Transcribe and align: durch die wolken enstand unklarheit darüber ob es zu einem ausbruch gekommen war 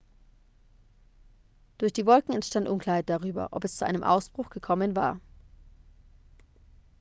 durch 1.77 1.93
die 1.93 2.07
wolken 2.07 2.33
enstand 2.33 2.67
unklarheit 2.67 3.07
darüber 3.07 3.49
ob 3.51 3.63
es 3.63 3.77
zu 3.77 3.85
einem 3.85 4.01
ausbruch 4.01 4.49
gekommen 4.49 4.95
war 4.95 5.19